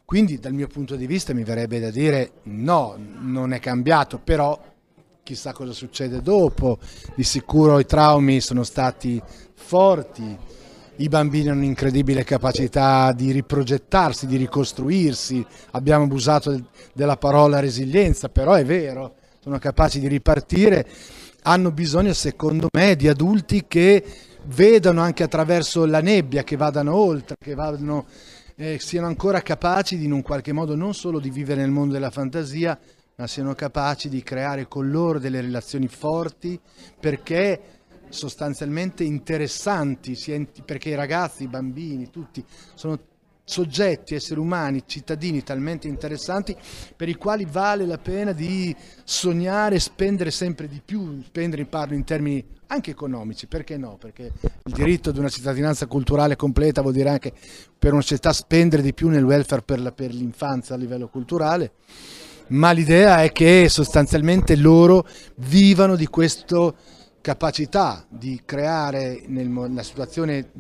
Quindi 0.04 0.40
dal 0.40 0.54
mio 0.54 0.68
punto 0.68 0.96
di 0.96 1.06
vista 1.06 1.34
mi 1.34 1.44
verrebbe 1.44 1.80
da 1.80 1.92
dire 1.92 2.32
no, 2.44 2.98
non 3.20 3.54
è 3.54 3.60
cambiato, 3.60 4.18
però 4.18 4.60
chissà 5.22 5.54
cosa 5.54 5.74
succede 5.74 6.22
dopo, 6.22 6.80
di 7.14 7.24
sicuro 7.24 7.78
i 7.80 7.86
traumi 7.86 8.40
sono 8.40 8.64
stati 8.64 9.22
forti, 9.54 10.38
i 10.96 11.10
bambini 11.10 11.50
hanno 11.50 11.60
un'incredibile 11.60 12.24
capacità 12.24 13.12
di 13.12 13.32
riprogettarsi, 13.32 14.26
di 14.26 14.38
ricostruirsi, 14.38 15.46
abbiamo 15.72 16.06
abusato 16.06 16.70
della 16.94 17.18
parola 17.18 17.60
resilienza, 17.60 18.30
però 18.30 18.54
è 18.54 18.66
vero, 18.66 19.17
sono 19.48 19.60
capaci 19.60 20.02
di 20.02 20.10
ripartire 20.10 20.86
hanno 21.44 21.72
bisogno, 21.72 22.12
secondo 22.12 22.68
me, 22.76 22.98
di 22.98 23.08
adulti 23.08 23.64
che 23.66 24.04
vedano 24.48 25.00
anche 25.00 25.24
attraverso 25.24 25.86
la 25.86 26.02
nebbia, 26.02 26.44
che 26.44 26.58
vadano 26.58 26.94
oltre, 26.94 27.38
che 27.40 27.54
vadano, 27.54 28.08
eh, 28.58 28.78
siano 28.78 29.08
ancora 29.08 29.42
capaci 29.42 29.98
di 29.98 30.04
in 30.04 30.12
un 30.12 30.22
qualche 30.22 30.52
modo 30.52 30.76
non 30.76 30.94
solo 30.94 31.22
di 31.22 31.30
vivere 31.30 31.62
nel 31.62 31.72
mondo 31.72 31.94
della 31.94 32.12
fantasia, 32.12 32.78
ma 33.16 33.26
siano 33.26 33.54
capaci 33.54 34.10
di 34.10 34.22
creare 34.22 34.68
con 34.68 34.92
loro 34.92 35.18
delle 35.18 35.40
relazioni 35.40 35.88
forti 35.88 36.60
perché 37.00 37.62
sostanzialmente 38.10 39.06
interessanti, 39.06 40.18
perché 40.66 40.90
i 40.90 40.96
ragazzi, 40.96 41.44
i 41.44 41.48
bambini, 41.48 42.10
tutti 42.10 42.44
sono 42.74 43.00
soggetti, 43.48 44.14
esseri 44.14 44.42
umani, 44.42 44.84
cittadini 44.86 45.42
talmente 45.42 45.88
interessanti 45.88 46.54
per 46.94 47.08
i 47.08 47.16
quali 47.16 47.48
vale 47.50 47.86
la 47.86 47.98
pena 47.98 48.34
di 48.34 48.76
sognare, 49.06 49.80
spendere 49.80 50.32
sempre 50.32 50.68
di 50.68 50.82
più, 50.84 51.24
spendere 51.26 51.64
parlo 51.64 51.96
in 51.96 52.04
termini 52.04 52.46
anche 52.68 52.92
economici, 52.92 53.48
perché 53.48 53.78
no? 53.78 53.96
Perché 53.98 54.34
il 54.66 54.74
diritto 54.74 55.12
ad 55.12 55.18
una 55.18 55.30
cittadinanza 55.30 55.86
culturale 55.86 56.36
completa 56.36 56.82
vuol 56.82 56.94
dire 56.94 57.10
anche 57.10 57.32
per 57.80 57.94
una 57.94 58.02
società 58.02 58.34
spendere 58.34 58.82
di 58.82 58.94
più 58.94 59.08
nel 59.08 59.24
welfare 59.24 59.62
per, 59.62 59.80
la, 59.80 59.94
per 59.94 60.14
l'infanzia 60.14 60.76
a 60.76 60.78
livello 60.78 61.08
culturale, 61.08 61.72
ma 62.48 62.72
l'idea 62.72 63.24
è 63.24 63.32
che 63.32 63.68
sostanzialmente 63.70 64.58
loro 64.58 65.08
vivano 65.36 65.96
di 65.96 66.08
questa 66.08 66.74
capacità 67.22 68.06
di 68.10 68.42
creare 68.44 69.24
nella 69.28 69.84
situazione 69.84 70.52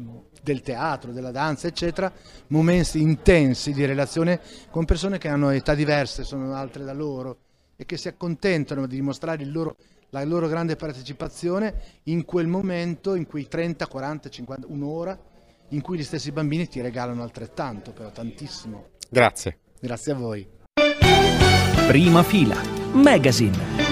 del 0.48 0.62
teatro, 0.62 1.12
della 1.12 1.32
danza, 1.32 1.68
eccetera, 1.68 2.12
momenti 2.48 3.01
intensi 3.01 3.74
di 3.74 3.86
relazione 3.86 4.39
con 4.70 4.86
persone 4.86 5.18
che 5.18 5.27
hanno 5.27 5.50
età 5.50 5.75
diverse, 5.75 6.24
sono 6.24 6.54
altre 6.54 6.86
da 6.86 6.94
loro 6.94 7.38
e 7.75 7.86
che 7.86 7.98
si 7.98 8.08
accontentano 8.08 8.88
di 8.88 8.96
dimostrare 8.96 9.44
loro, 9.44 9.75
la 10.12 10.24
loro 10.24 10.48
grande 10.48 10.77
partecipazione 10.77 12.00
in 12.04 12.24
quel 12.24 12.48
momento, 12.48 13.16
in 13.16 13.27
quei 13.27 13.48
30, 13.48 13.88
40, 13.88 14.30
50, 14.30 14.68
un'ora, 14.70 15.20
in 15.70 15.82
cui 15.82 15.98
gli 15.98 16.04
stessi 16.04 16.32
bambini 16.32 16.68
ti 16.70 16.80
regalano 16.80 17.24
altrettanto, 17.24 17.92
però 17.92 18.10
tantissimo. 18.10 18.92
Grazie. 19.10 19.60
Grazie 19.80 20.12
a 20.13 20.16
voi. 20.16 20.48
Prima 21.88 22.24
fila, 22.24 22.62
Magazine. 22.94 23.87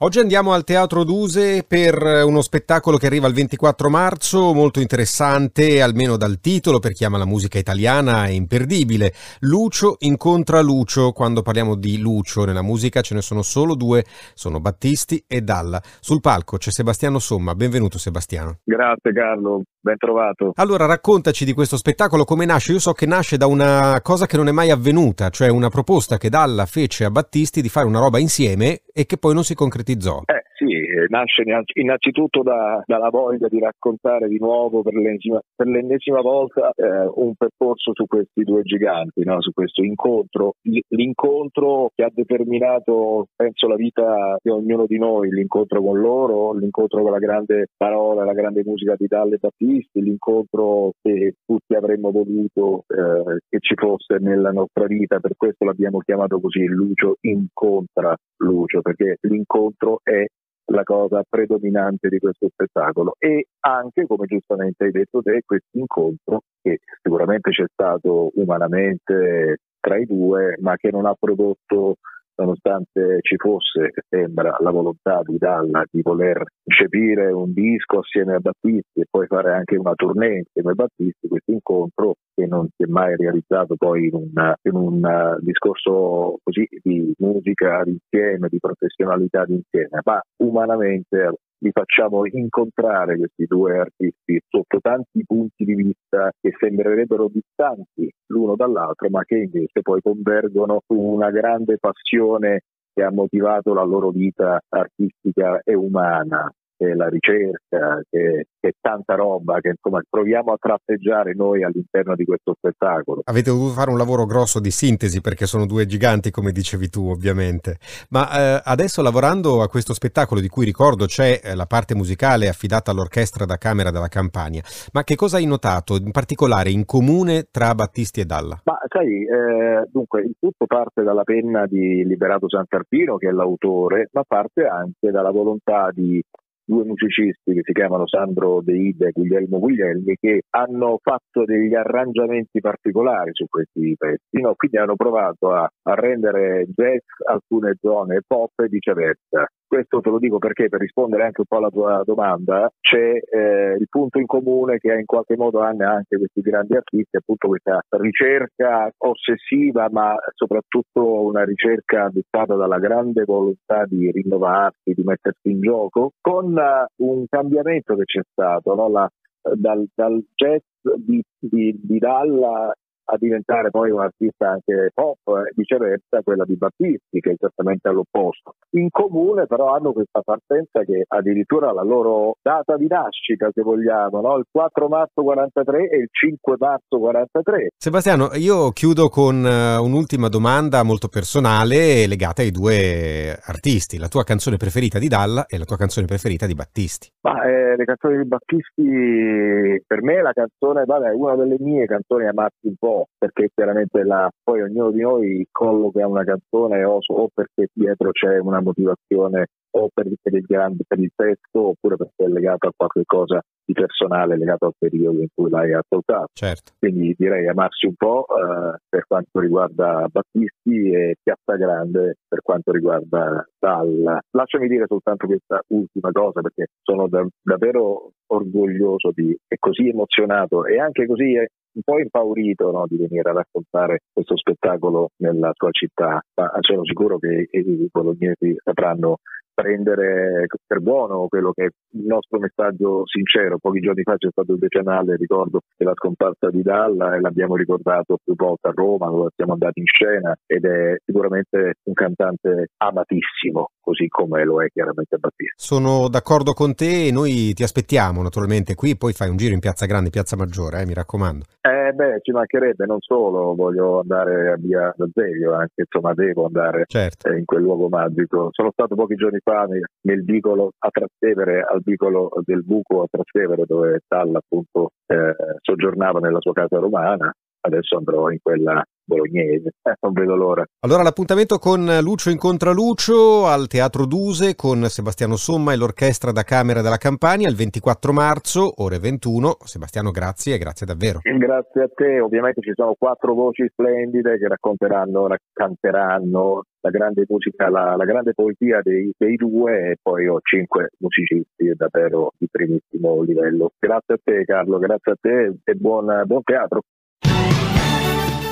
Oggi 0.00 0.20
andiamo 0.20 0.52
al 0.52 0.62
Teatro 0.62 1.02
Duse 1.02 1.64
per 1.66 2.22
uno 2.24 2.40
spettacolo 2.40 2.98
che 2.98 3.06
arriva 3.06 3.26
il 3.26 3.34
24 3.34 3.90
marzo, 3.90 4.54
molto 4.54 4.78
interessante, 4.78 5.82
almeno 5.82 6.16
dal 6.16 6.38
titolo, 6.38 6.78
per 6.78 6.92
chi 6.92 7.04
ama 7.04 7.18
la 7.18 7.24
musica 7.24 7.58
italiana 7.58 8.26
è 8.26 8.28
imperdibile. 8.28 9.12
Lucio 9.40 9.96
incontra 9.98 10.60
Lucio, 10.60 11.10
quando 11.10 11.42
parliamo 11.42 11.74
di 11.74 11.98
Lucio 11.98 12.44
nella 12.44 12.62
musica 12.62 13.00
ce 13.00 13.14
ne 13.14 13.22
sono 13.22 13.42
solo 13.42 13.74
due, 13.74 14.04
sono 14.34 14.60
Battisti 14.60 15.24
e 15.26 15.40
Dalla. 15.40 15.82
Sul 15.98 16.20
palco 16.20 16.58
c'è 16.58 16.70
Sebastiano 16.70 17.18
Somma, 17.18 17.56
benvenuto 17.56 17.98
Sebastiano. 17.98 18.58
Grazie 18.62 19.12
Carlo, 19.12 19.62
ben 19.80 19.96
trovato. 19.96 20.52
Allora 20.54 20.86
raccontaci 20.86 21.44
di 21.44 21.52
questo 21.52 21.76
spettacolo, 21.76 22.22
come 22.22 22.44
nasce? 22.44 22.70
Io 22.70 22.78
so 22.78 22.92
che 22.92 23.06
nasce 23.06 23.36
da 23.36 23.46
una 23.46 23.98
cosa 24.00 24.26
che 24.26 24.36
non 24.36 24.46
è 24.46 24.52
mai 24.52 24.70
avvenuta, 24.70 25.28
cioè 25.30 25.48
una 25.48 25.70
proposta 25.70 26.18
che 26.18 26.28
Dalla 26.28 26.66
fece 26.66 27.04
a 27.04 27.10
Battisti 27.10 27.60
di 27.60 27.68
fare 27.68 27.86
una 27.88 27.98
roba 27.98 28.20
insieme 28.20 28.82
e 28.92 29.04
che 29.04 29.16
poi 29.16 29.34
non 29.34 29.42
si 29.42 29.54
concretizzò 29.54 29.86
concretizzò? 29.88 30.22
Eh 30.26 30.42
sì, 30.56 30.66
nasce 31.08 31.42
innanzitutto 31.74 32.42
da, 32.42 32.82
dalla 32.86 33.10
voglia 33.10 33.48
di 33.48 33.58
raccontare 33.58 34.28
di 34.28 34.38
nuovo 34.38 34.82
per 34.82 34.94
l'ennesima, 34.94 35.40
per 35.54 35.66
l'ennesima 35.66 36.20
volta 36.20 36.70
eh, 36.74 37.10
un 37.14 37.34
percorso 37.34 37.92
su 37.94 38.06
questi 38.06 38.42
due 38.42 38.62
giganti, 38.62 39.24
no? 39.24 39.40
su 39.40 39.52
questo 39.52 39.82
incontro, 39.82 40.54
l'incontro 40.88 41.90
che 41.94 42.04
ha 42.04 42.10
determinato 42.12 43.26
penso 43.34 43.66
la 43.68 43.76
vita 43.76 44.36
di 44.42 44.50
ognuno 44.50 44.86
di 44.86 44.98
noi, 44.98 45.30
l'incontro 45.30 45.82
con 45.82 45.98
loro, 45.98 46.52
l'incontro 46.54 47.02
con 47.02 47.12
la 47.12 47.18
grande 47.18 47.66
parola, 47.76 48.24
la 48.24 48.32
grande 48.32 48.62
musica 48.64 48.94
di 48.96 49.06
Dalle 49.06 49.38
Battisti, 49.38 50.00
l'incontro 50.00 50.92
che 51.00 51.34
tutti 51.44 51.74
avremmo 51.74 52.10
voluto 52.10 52.84
eh, 52.88 53.38
che 53.48 53.58
ci 53.60 53.74
fosse 53.74 54.18
nella 54.18 54.50
nostra 54.50 54.86
vita, 54.86 55.20
per 55.20 55.32
questo 55.36 55.64
l'abbiamo 55.64 55.98
chiamato 55.98 56.40
così, 56.40 56.64
Lucio 56.64 57.16
incontra 57.22 58.16
Lucio, 58.38 58.80
perché 58.80 59.16
l'incontro 59.22 60.00
è 60.02 60.24
la 60.70 60.82
cosa 60.82 61.22
predominante 61.28 62.08
di 62.08 62.18
questo 62.18 62.48
spettacolo. 62.52 63.14
E 63.18 63.46
anche, 63.60 64.06
come 64.06 64.26
giustamente 64.26 64.84
hai 64.84 64.90
detto 64.90 65.22
te, 65.22 65.42
questo 65.44 65.78
incontro 65.78 66.42
che 66.60 66.78
sicuramente 67.02 67.50
c'è 67.50 67.64
stato 67.72 68.30
umanamente 68.34 69.58
tra 69.80 69.96
i 69.96 70.04
due, 70.04 70.56
ma 70.60 70.76
che 70.76 70.90
non 70.90 71.06
ha 71.06 71.14
prodotto 71.18 71.96
nonostante 72.38 73.18
ci 73.22 73.36
fosse, 73.36 73.92
sembra, 74.08 74.56
la 74.60 74.70
volontà 74.70 75.20
di 75.24 75.36
Dalla 75.38 75.84
di 75.90 76.00
voler 76.02 76.42
concepire 76.62 77.30
un 77.32 77.52
disco 77.52 77.98
assieme 77.98 78.34
a 78.34 78.40
Battisti 78.40 79.00
e 79.00 79.06
poi 79.10 79.26
fare 79.26 79.52
anche 79.52 79.76
una 79.76 79.94
tournée 79.94 80.38
insieme 80.38 80.70
a 80.70 80.74
Battisti, 80.74 81.28
questo 81.28 81.52
incontro 81.52 82.14
che 82.34 82.46
non 82.46 82.68
si 82.76 82.84
è 82.84 82.86
mai 82.86 83.16
realizzato 83.16 83.74
poi 83.76 84.06
in 84.06 84.14
un, 84.14 84.54
in 84.62 84.74
un 84.74 85.04
uh, 85.04 85.44
discorso 85.44 86.38
così 86.42 86.66
di 86.82 87.12
musica 87.18 87.82
d'insieme, 87.84 88.48
di 88.48 88.58
professionalità 88.58 89.44
d'insieme, 89.44 90.00
ma 90.04 90.20
umanamente 90.36 91.32
li 91.60 91.70
facciamo 91.72 92.24
incontrare 92.26 93.16
questi 93.16 93.44
due 93.46 93.78
artisti 93.78 94.40
sotto 94.48 94.78
tanti 94.80 95.24
punti 95.24 95.64
di 95.64 95.74
vista 95.74 96.30
che 96.40 96.54
sembrerebbero 96.58 97.28
distanti 97.28 98.10
l'uno 98.26 98.54
dall'altro, 98.54 99.08
ma 99.10 99.24
che 99.24 99.36
invece 99.36 99.82
poi 99.82 100.00
convergono 100.00 100.82
su 100.86 100.94
una 100.94 101.30
grande 101.30 101.78
passione 101.78 102.62
che 102.92 103.02
ha 103.02 103.10
motivato 103.10 103.74
la 103.74 103.84
loro 103.84 104.10
vita 104.10 104.60
artistica 104.68 105.60
e 105.62 105.74
umana 105.74 106.52
che 106.78 106.94
la 106.94 107.08
ricerca, 107.08 108.00
che, 108.08 108.46
che, 108.58 108.72
tanta 108.80 109.16
roba 109.16 109.58
che 109.60 109.70
insomma 109.70 110.00
proviamo 110.08 110.52
a 110.52 110.56
tratteggiare 110.58 111.34
noi 111.34 111.64
all'interno 111.64 112.14
di 112.14 112.24
questo 112.24 112.54
spettacolo. 112.56 113.22
Avete 113.24 113.50
dovuto 113.50 113.72
fare 113.72 113.90
un 113.90 113.98
lavoro 113.98 114.24
grosso 114.26 114.60
di 114.60 114.70
sintesi 114.70 115.20
perché 115.20 115.46
sono 115.46 115.66
due 115.66 115.86
giganti 115.86 116.30
come 116.30 116.52
dicevi 116.52 116.88
tu 116.88 117.08
ovviamente, 117.08 117.78
ma 118.10 118.30
eh, 118.30 118.62
adesso 118.64 119.02
lavorando 119.02 119.60
a 119.60 119.68
questo 119.68 119.92
spettacolo 119.92 120.40
di 120.40 120.48
cui 120.48 120.64
ricordo 120.64 121.06
c'è 121.06 121.40
eh, 121.42 121.56
la 121.56 121.66
parte 121.66 121.96
musicale 121.96 122.48
affidata 122.48 122.92
all'orchestra 122.92 123.44
da 123.44 123.56
camera 123.56 123.90
della 123.90 124.08
Campania, 124.08 124.62
ma 124.92 125.02
che 125.02 125.16
cosa 125.16 125.38
hai 125.38 125.46
notato 125.46 125.96
in 125.96 126.12
particolare 126.12 126.70
in 126.70 126.84
comune 126.84 127.48
tra 127.50 127.74
Battisti 127.74 128.20
e 128.20 128.24
Dalla? 128.24 128.60
Ma 128.62 128.78
sai, 128.86 129.24
eh, 129.24 129.88
dunque 129.90 130.22
il 130.22 130.36
tutto 130.38 130.66
parte 130.66 131.02
dalla 131.02 131.24
penna 131.24 131.66
di 131.66 132.04
Liberato 132.04 132.48
Sant'Arpino 132.48 133.16
che 133.16 133.28
è 133.28 133.32
l'autore, 133.32 134.08
ma 134.12 134.22
parte 134.22 134.64
anche 134.64 135.10
dalla 135.10 135.32
volontà 135.32 135.90
di 135.92 136.22
due 136.68 136.84
musicisti 136.84 137.54
che 137.54 137.62
si 137.62 137.72
chiamano 137.72 138.06
Sandro 138.06 138.60
De 138.62 138.76
Ide 138.76 139.08
e 139.08 139.12
Guglielmo 139.12 139.58
Guglielmi 139.58 140.16
che 140.20 140.42
hanno 140.50 140.98
fatto 141.02 141.44
degli 141.44 141.74
arrangiamenti 141.74 142.60
particolari 142.60 143.30
su 143.32 143.46
questi 143.48 143.94
pezzi, 143.96 144.42
no? 144.42 144.54
quindi 144.54 144.76
hanno 144.76 144.94
provato 144.94 145.50
a, 145.50 145.62
a 145.62 145.94
rendere 145.94 146.66
jazz 146.74 147.00
alcune 147.26 147.74
zone 147.80 148.20
pop 148.26 148.52
e 148.60 148.68
viceversa. 148.68 149.46
Questo 149.68 150.00
te 150.00 150.08
lo 150.08 150.18
dico 150.18 150.38
perché 150.38 150.70
per 150.70 150.80
rispondere 150.80 151.24
anche 151.24 151.42
un 151.42 151.46
po' 151.46 151.58
alla 151.58 151.68
tua 151.68 152.02
domanda 152.02 152.72
c'è 152.80 153.20
eh, 153.20 153.76
il 153.78 153.86
punto 153.90 154.18
in 154.18 154.24
comune 154.24 154.78
che 154.78 154.94
in 154.94 155.04
qualche 155.04 155.36
modo 155.36 155.60
hanno 155.60 155.86
anche 155.86 156.16
questi 156.16 156.40
grandi 156.40 156.74
artisti, 156.74 157.18
appunto 157.18 157.48
questa 157.48 157.78
ricerca 157.90 158.90
ossessiva 158.96 159.88
ma 159.90 160.16
soprattutto 160.34 161.22
una 161.22 161.44
ricerca 161.44 162.08
dettata 162.10 162.54
dalla 162.54 162.78
grande 162.78 163.24
volontà 163.24 163.84
di 163.84 164.10
rinnovarsi, 164.10 164.94
di 164.94 165.02
mettersi 165.04 165.50
in 165.50 165.60
gioco, 165.60 166.12
con 166.18 166.54
uh, 166.54 167.04
un 167.04 167.26
cambiamento 167.28 167.94
che 167.94 168.04
c'è 168.04 168.22
stato, 168.32 168.74
no? 168.74 168.88
La, 168.88 169.10
dal, 169.54 169.86
dal, 169.94 170.24
jazz 170.34 170.62
di, 170.96 171.22
di, 171.38 171.78
di 171.82 171.98
Dalla 171.98 172.72
a 173.10 173.16
diventare 173.16 173.70
poi 173.70 173.90
un 173.90 174.00
artista 174.00 174.50
anche 174.50 174.90
pop 174.92 175.18
e 175.46 175.52
viceversa 175.54 176.20
quella 176.22 176.44
di 176.44 176.56
Battisti 176.56 177.20
che 177.20 177.30
è 177.30 177.32
esattamente 177.32 177.88
all'opposto. 177.88 178.54
In 178.70 178.90
comune 178.90 179.46
però 179.46 179.74
hanno 179.74 179.92
questa 179.92 180.20
partenza 180.20 180.82
che 180.84 181.04
addirittura 181.06 181.72
la 181.72 181.82
loro 181.82 182.36
data 182.42 182.76
di 182.76 182.86
nascita 182.86 183.48
se 183.52 183.62
vogliamo, 183.62 184.20
no? 184.20 184.36
il 184.36 184.46
4 184.50 184.88
marzo 184.88 185.22
43 185.22 185.88
e 185.88 185.96
il 185.98 186.08
5 186.10 186.56
marzo 186.58 186.98
43. 186.98 187.68
Sebastiano, 187.76 188.30
io 188.34 188.70
chiudo 188.70 189.08
con 189.08 189.44
eh, 189.44 189.76
un'ultima 189.76 190.28
domanda 190.28 190.82
molto 190.82 191.08
personale 191.08 192.06
legata 192.06 192.42
ai 192.42 192.50
due 192.50 193.38
artisti, 193.42 193.96
la 193.96 194.08
tua 194.08 194.24
canzone 194.24 194.56
preferita 194.56 194.98
di 194.98 195.08
Dalla 195.08 195.46
e 195.46 195.56
la 195.56 195.64
tua 195.64 195.76
canzone 195.76 196.06
preferita 196.06 196.46
di 196.46 196.54
Battisti. 196.54 197.08
Ma, 197.22 197.42
eh, 197.44 197.76
le 197.76 197.84
canzoni 197.84 198.18
di 198.18 198.24
Battisti 198.24 199.82
per 199.86 200.02
me 200.02 200.20
la 200.20 200.32
canzone, 200.32 200.84
vabbè, 200.84 201.12
una 201.14 201.36
delle 201.36 201.56
mie 201.58 201.86
canzoni 201.86 202.26
amate 202.26 202.56
un 202.62 202.74
po' 202.78 202.97
perché 203.18 203.50
chiaramente 203.54 204.02
la, 204.04 204.28
poi 204.42 204.62
ognuno 204.62 204.90
di 204.90 205.00
noi 205.00 205.46
colloca 205.50 206.06
una 206.06 206.24
canzone 206.24 206.84
o, 206.84 206.98
o 207.06 207.28
perché 207.32 207.68
dietro 207.72 208.10
c'è 208.10 208.38
una 208.38 208.60
motivazione 208.60 209.46
o 209.70 209.88
per, 209.92 210.06
per, 210.20 210.34
il 210.34 210.44
grande, 210.46 210.84
per 210.86 210.98
il 210.98 211.10
testo 211.14 211.68
oppure 211.68 211.96
perché 211.96 212.24
è 212.24 212.28
legato 212.28 212.68
a 212.68 212.72
qualche 212.74 213.02
cosa 213.04 213.40
di 213.64 213.74
personale 213.74 214.38
legato 214.38 214.66
al 214.66 214.72
periodo 214.78 215.20
in 215.20 215.28
cui 215.34 215.50
l'hai 215.50 215.74
ascoltato. 215.74 216.28
Certo. 216.32 216.72
Quindi 216.78 217.14
direi 217.18 217.46
amarsi 217.48 217.86
un 217.86 217.94
po' 217.96 218.24
eh, 218.28 218.78
per 218.88 219.04
quanto 219.06 219.40
riguarda 219.40 220.08
Battisti 220.10 220.90
e 220.90 221.16
Piazza 221.22 221.56
Grande 221.56 222.16
per 222.26 222.40
quanto 222.40 222.72
riguarda 222.72 223.46
Dalla. 223.58 224.20
Lasciami 224.30 224.68
dire 224.68 224.86
soltanto 224.86 225.26
questa 225.26 225.60
ultima 225.68 226.10
cosa 226.12 226.40
perché 226.40 226.68
sono 226.82 227.08
da, 227.08 227.26
davvero 227.42 228.12
orgoglioso 228.28 229.10
di, 229.14 229.36
e 229.46 229.56
così 229.58 229.88
emozionato 229.88 230.64
e 230.64 230.78
anche 230.78 231.06
così 231.06 231.34
un 231.34 231.82
po' 231.84 232.00
impaurito 232.00 232.70
no, 232.70 232.86
di 232.88 232.96
venire 232.96 233.30
a 233.30 233.34
raccontare 233.34 234.00
questo 234.12 234.36
spettacolo 234.36 235.10
nella 235.18 235.52
sua 235.54 235.70
città, 235.70 236.20
ma 236.34 236.50
sono 236.60 236.84
sicuro 236.84 237.18
che 237.18 237.48
i 237.50 237.88
bolognesi 237.90 238.56
sapranno 238.62 239.18
prendere 239.58 240.46
per 240.64 240.78
buono 240.78 241.26
quello 241.26 241.50
che 241.50 241.64
è 241.64 241.68
il 241.96 242.06
nostro 242.06 242.38
messaggio 242.38 243.02
sincero. 243.06 243.58
Pochi 243.58 243.80
giorni 243.80 244.02
fa 244.02 244.14
c'è 244.16 244.28
stato 244.30 244.52
il 244.52 244.58
decennale, 244.58 245.16
ricordo, 245.16 245.62
della 245.76 245.94
scomparsa 245.94 246.48
di 246.50 246.62
Dalla 246.62 247.16
e 247.16 247.20
l'abbiamo 247.20 247.56
ricordato 247.56 248.18
più 248.22 248.36
volte 248.36 248.68
a 248.68 248.72
Roma, 248.72 249.08
dove 249.08 249.30
siamo 249.34 249.54
andati 249.54 249.80
in 249.80 249.86
scena 249.86 250.32
ed 250.46 250.64
è 250.64 250.96
sicuramente 251.04 251.74
un 251.82 251.92
cantante 251.92 252.68
amatissimo, 252.76 253.70
così 253.80 254.06
come 254.06 254.44
lo 254.44 254.62
è 254.62 254.68
chiaramente 254.68 255.16
Battista. 255.16 255.54
Sono 255.56 256.08
d'accordo 256.08 256.52
con 256.52 256.76
te 256.76 257.06
e 257.06 257.10
noi 257.10 257.52
ti 257.52 257.64
aspettiamo 257.64 258.22
naturalmente 258.22 258.76
qui, 258.76 258.96
poi 258.96 259.12
fai 259.12 259.28
un 259.28 259.36
giro 259.36 259.54
in 259.54 259.60
Piazza 259.60 259.86
Grande, 259.86 260.10
Piazza 260.10 260.36
Maggiore, 260.36 260.82
eh, 260.82 260.86
mi 260.86 260.94
raccomando. 260.94 261.44
Eh 261.62 261.77
beh, 261.92 262.20
ci 262.22 262.32
mancherebbe, 262.32 262.86
non 262.86 263.00
solo, 263.00 263.54
voglio 263.54 264.00
andare 264.00 264.52
a 264.52 264.56
via 264.56 264.92
D'Azeglio, 264.96 265.54
anche 265.54 265.82
insomma 265.82 266.14
devo 266.14 266.46
andare 266.46 266.84
certo. 266.86 267.30
in 267.32 267.44
quel 267.44 267.62
luogo 267.62 267.88
magico. 267.88 268.48
Sono 268.52 268.70
stato 268.72 268.94
pochi 268.94 269.14
giorni 269.14 269.38
fa 269.42 269.66
nel 269.66 270.24
vicolo 270.24 270.72
a 270.78 270.88
Trastevere, 270.90 271.62
al 271.62 271.80
vicolo 271.82 272.30
del 272.44 272.64
Buco 272.64 273.02
a 273.02 273.06
Trastevere, 273.10 273.64
dove 273.66 274.00
Talla 274.06 274.38
appunto 274.38 274.90
eh, 275.06 275.34
soggiornava 275.62 276.18
nella 276.20 276.40
sua 276.40 276.52
casa 276.52 276.78
romana. 276.78 277.32
Adesso 277.68 277.96
andrò 277.98 278.30
in 278.30 278.38
quella 278.42 278.82
bolognese, 279.08 279.70
non 280.02 280.12
vedo 280.12 280.36
l'ora. 280.36 280.64
Allora 280.80 281.02
l'appuntamento 281.02 281.58
con 281.58 281.84
Lucio 282.02 282.30
incontra 282.30 282.72
Lucio 282.72 283.46
al 283.46 283.66
Teatro 283.66 284.04
Duse 284.06 284.54
con 284.54 284.84
Sebastiano 284.84 285.36
Somma 285.36 285.72
e 285.72 285.76
l'Orchestra 285.76 286.30
da 286.30 286.42
Camera 286.42 286.82
della 286.82 286.98
Campania 286.98 287.48
il 287.48 287.56
24 287.56 288.12
marzo, 288.12 288.82
ore 288.82 288.98
21. 288.98 289.56
Sebastiano, 289.64 290.10
grazie 290.10 290.54
e 290.54 290.58
grazie 290.58 290.86
davvero. 290.86 291.20
Grazie 291.22 291.82
a 291.82 291.88
te, 291.92 292.20
ovviamente 292.20 292.60
ci 292.60 292.72
sono 292.74 292.94
quattro 292.98 293.32
voci 293.32 293.66
splendide 293.70 294.38
che 294.38 294.48
racconteranno, 294.48 295.28
canteranno 295.52 296.62
la 296.80 296.90
grande 296.90 297.24
musica, 297.28 297.68
la, 297.68 297.96
la 297.96 298.04
grande 298.04 298.34
poesia 298.34 298.80
dei, 298.82 299.12
dei, 299.16 299.36
due 299.36 299.90
e 299.90 299.96
poi 300.00 300.28
ho 300.28 300.38
cinque 300.42 300.90
musicisti 300.98 301.72
davvero 301.74 302.32
di 302.38 302.46
primissimo 302.50 303.22
livello. 303.22 303.72
Grazie 303.78 304.14
a 304.14 304.18
te 304.22 304.44
Carlo, 304.44 304.78
grazie 304.78 305.12
a 305.12 305.16
te 305.20 305.54
e 305.64 305.74
buon, 305.74 306.22
buon 306.26 306.42
teatro. 306.42 306.82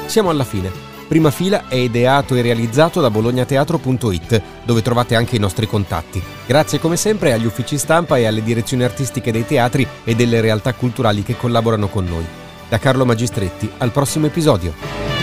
Siamo 0.06 0.30
alla 0.30 0.44
fine. 0.44 0.70
Prima 1.08 1.30
fila 1.30 1.68
è 1.68 1.74
ideato 1.74 2.34
e 2.34 2.42
realizzato 2.42 3.00
da 3.00 3.10
bolognateatro.it, 3.10 4.42
dove 4.64 4.82
trovate 4.82 5.14
anche 5.14 5.36
i 5.36 5.38
nostri 5.38 5.66
contatti. 5.66 6.22
Grazie 6.46 6.80
come 6.80 6.96
sempre 6.96 7.32
agli 7.32 7.44
uffici 7.44 7.76
stampa 7.76 8.16
e 8.16 8.24
alle 8.24 8.42
direzioni 8.42 8.82
artistiche 8.82 9.30
dei 9.30 9.46
teatri 9.46 9.86
e 10.04 10.14
delle 10.14 10.40
realtà 10.40 10.74
culturali 10.74 11.22
che 11.22 11.36
collaborano 11.36 11.88
con 11.88 12.06
noi. 12.06 12.24
Da 12.68 12.78
Carlo 12.78 13.04
Magistretti, 13.04 13.70
al 13.78 13.90
prossimo 13.90 14.26
episodio. 14.26 15.15